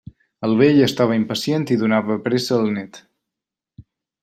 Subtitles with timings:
[0.45, 3.01] El vell estava impacient i donava pressa al nét.